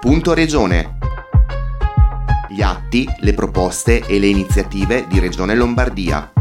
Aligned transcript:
Punto 0.00 0.32
Regione. 0.32 0.96
Gli 2.48 2.62
atti, 2.62 3.06
le 3.18 3.34
proposte 3.34 4.00
e 4.06 4.18
le 4.18 4.28
iniziative 4.28 5.04
di 5.06 5.18
Regione 5.18 5.54
Lombardia. 5.54 6.32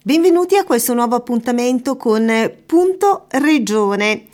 Benvenuti 0.00 0.54
a 0.54 0.62
questo 0.62 0.94
nuovo 0.94 1.16
appuntamento 1.16 1.96
con 1.96 2.30
Punto 2.64 3.24
Regione. 3.30 4.26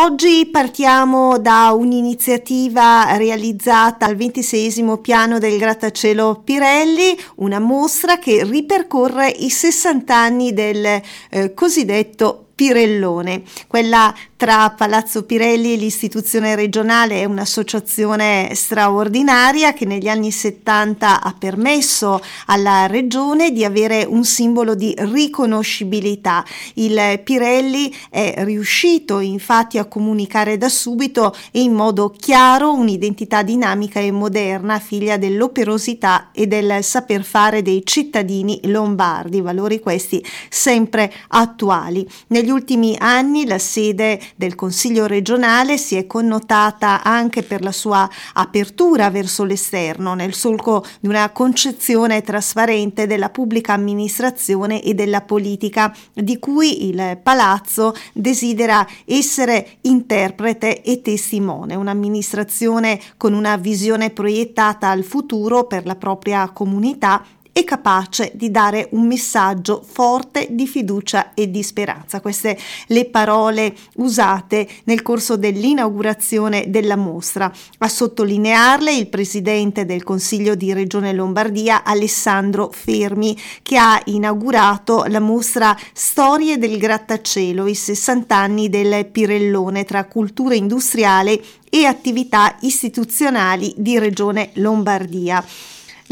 Oggi 0.00 0.46
partiamo 0.46 1.38
da 1.38 1.72
un'iniziativa 1.72 3.16
realizzata 3.16 4.06
al 4.06 4.14
26 4.14 4.98
piano 5.02 5.40
del 5.40 5.58
grattacielo 5.58 6.40
Pirelli, 6.44 7.18
una 7.38 7.58
mostra 7.58 8.20
che 8.20 8.44
ripercorre 8.44 9.28
i 9.28 9.50
60 9.50 10.14
anni 10.14 10.52
del 10.52 11.02
eh, 11.30 11.52
cosiddetto 11.52 12.46
Pirellone. 12.54 13.42
Quella 13.66 14.14
tra 14.38 14.70
Palazzo 14.70 15.24
Pirelli 15.24 15.72
e 15.72 15.76
l'istituzione 15.76 16.54
regionale 16.54 17.22
è 17.22 17.24
un'associazione 17.24 18.50
straordinaria 18.54 19.72
che 19.72 19.84
negli 19.84 20.06
anni 20.06 20.30
70 20.30 21.20
ha 21.20 21.34
permesso 21.36 22.22
alla 22.46 22.86
regione 22.86 23.50
di 23.50 23.64
avere 23.64 24.06
un 24.08 24.24
simbolo 24.24 24.76
di 24.76 24.94
riconoscibilità. 24.96 26.44
Il 26.74 27.20
Pirelli 27.24 27.92
è 28.10 28.44
riuscito 28.44 29.18
infatti 29.18 29.76
a 29.76 29.86
comunicare 29.86 30.56
da 30.56 30.68
subito 30.68 31.34
e 31.50 31.60
in 31.62 31.72
modo 31.72 32.14
chiaro 32.16 32.72
un'identità 32.72 33.42
dinamica 33.42 33.98
e 33.98 34.12
moderna, 34.12 34.78
figlia 34.78 35.16
dell'operosità 35.16 36.30
e 36.30 36.46
del 36.46 36.84
saper 36.84 37.24
fare 37.24 37.60
dei 37.62 37.82
cittadini 37.84 38.60
lombardi, 38.66 39.40
valori 39.40 39.80
questi 39.80 40.24
sempre 40.48 41.12
attuali. 41.26 42.08
Negli 42.28 42.50
ultimi 42.50 42.94
anni 43.00 43.44
la 43.44 43.58
sede 43.58 44.26
del 44.36 44.54
Consiglio 44.54 45.06
regionale 45.06 45.78
si 45.78 45.96
è 45.96 46.06
connotata 46.06 47.02
anche 47.02 47.42
per 47.42 47.62
la 47.62 47.72
sua 47.72 48.08
apertura 48.34 49.10
verso 49.10 49.44
l'esterno, 49.44 50.14
nel 50.14 50.34
solco 50.34 50.84
di 51.00 51.08
una 51.08 51.30
concezione 51.30 52.22
trasparente 52.22 53.06
della 53.06 53.30
pubblica 53.30 53.72
amministrazione 53.72 54.82
e 54.82 54.94
della 54.94 55.22
politica, 55.22 55.94
di 56.12 56.38
cui 56.38 56.88
il 56.88 57.18
Palazzo 57.22 57.94
desidera 58.12 58.86
essere 59.04 59.78
interprete 59.82 60.82
e 60.82 61.00
testimone, 61.02 61.74
un'amministrazione 61.74 63.00
con 63.16 63.32
una 63.32 63.56
visione 63.56 64.10
proiettata 64.10 64.88
al 64.88 65.04
futuro 65.04 65.64
per 65.64 65.86
la 65.86 65.96
propria 65.96 66.50
comunità 66.50 67.24
e 67.58 67.64
capace 67.64 68.30
di 68.36 68.52
dare 68.52 68.86
un 68.92 69.04
messaggio 69.08 69.82
forte 69.84 70.46
di 70.48 70.68
fiducia 70.68 71.34
e 71.34 71.50
di 71.50 71.64
speranza. 71.64 72.20
Queste 72.20 72.56
le 72.86 73.06
parole 73.06 73.74
usate 73.96 74.68
nel 74.84 75.02
corso 75.02 75.36
dell'inaugurazione 75.36 76.66
della 76.68 76.94
mostra. 76.94 77.52
A 77.78 77.88
sottolinearle 77.88 78.94
il 78.94 79.08
presidente 79.08 79.84
del 79.84 80.04
Consiglio 80.04 80.54
di 80.54 80.72
Regione 80.72 81.12
Lombardia 81.12 81.82
Alessandro 81.82 82.70
Fermi 82.72 83.36
che 83.62 83.76
ha 83.76 84.00
inaugurato 84.04 85.02
la 85.08 85.18
mostra 85.18 85.76
Storie 85.92 86.58
del 86.58 86.78
grattacielo, 86.78 87.66
i 87.66 87.74
60 87.74 88.36
anni 88.36 88.68
del 88.68 89.04
Pirellone 89.06 89.84
tra 89.84 90.04
cultura 90.04 90.54
industriale 90.54 91.42
e 91.68 91.86
attività 91.86 92.56
istituzionali 92.60 93.74
di 93.76 93.98
Regione 93.98 94.50
Lombardia. 94.54 95.44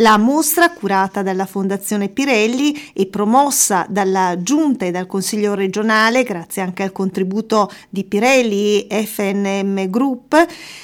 La 0.01 0.19
mostra, 0.19 0.73
curata 0.73 1.23
dalla 1.23 1.47
Fondazione 1.47 2.11
Pirelli 2.11 2.91
e 2.93 3.07
promossa 3.07 3.87
dalla 3.89 4.37
Giunta 4.43 4.85
e 4.85 4.91
dal 4.91 5.07
Consiglio 5.07 5.55
regionale, 5.55 6.23
grazie 6.23 6.61
anche 6.61 6.83
al 6.83 6.93
contributo 6.93 7.71
di 7.89 8.05
Pirelli 8.05 8.87
e 8.89 9.07
FNM 9.07 9.89
Group, 9.89 10.35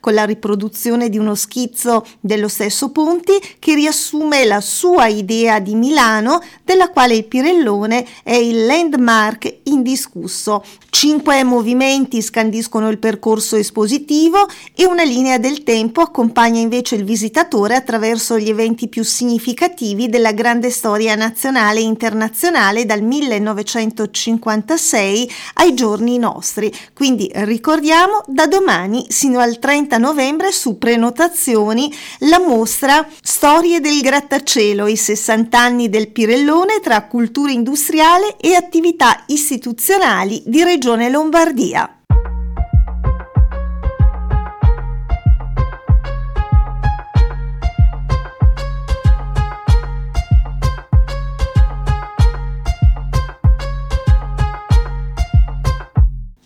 con 0.00 0.14
la 0.14 0.24
riproduzione 0.24 1.08
di 1.08 1.18
uno 1.18 1.34
schizzo 1.34 2.04
dello 2.20 2.48
stesso 2.48 2.90
Ponti 2.90 3.32
che 3.58 3.74
riassume 3.74 4.44
la 4.44 4.60
sua 4.60 5.06
idea 5.06 5.58
di 5.60 5.74
Milano, 5.74 6.40
della 6.64 6.90
quale 6.90 7.14
il 7.14 7.24
Pirellone 7.24 8.06
è 8.22 8.34
il 8.34 8.66
landmark 8.66 9.60
indiscusso. 9.64 10.62
Cinque 10.90 11.44
movimenti 11.44 12.22
scandiscono 12.22 12.88
il 12.88 12.98
percorso 12.98 13.56
espositivo 13.56 14.48
e 14.80 14.86
una 14.86 15.02
linea 15.02 15.38
del 15.38 15.64
tempo 15.64 16.02
accompagna 16.02 16.60
invece 16.60 16.94
il 16.94 17.02
visitatore 17.02 17.74
attraverso 17.74 18.38
gli 18.38 18.48
eventi 18.48 18.86
più 18.86 19.02
significativi 19.02 20.08
della 20.08 20.30
grande 20.30 20.70
storia 20.70 21.16
nazionale 21.16 21.80
e 21.80 21.82
internazionale 21.82 22.86
dal 22.86 23.02
1956 23.02 25.32
ai 25.54 25.74
giorni 25.74 26.16
nostri. 26.18 26.72
Quindi 26.94 27.28
ricordiamo 27.34 28.22
da 28.28 28.46
domani 28.46 29.06
sino 29.08 29.40
al 29.40 29.58
30 29.58 29.98
novembre 29.98 30.52
su 30.52 30.78
prenotazioni 30.78 31.92
la 32.20 32.38
mostra 32.38 33.04
Storie 33.20 33.80
del 33.80 34.00
grattacielo, 34.00 34.86
i 34.86 34.94
60 34.94 35.58
anni 35.58 35.88
del 35.88 36.12
Pirellone 36.12 36.78
tra 36.80 37.02
cultura 37.06 37.50
industriale 37.50 38.36
e 38.36 38.54
attività 38.54 39.24
istituzionali 39.26 40.40
di 40.46 40.62
Regione 40.62 41.10
Lombardia. 41.10 41.97